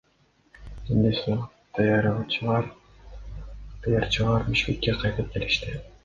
Түндөсү 0.85 1.33
ыктыярчылар 2.53 4.47
Бишкекке 4.47 4.97
кайтып 5.05 5.29
келишти. 5.37 5.75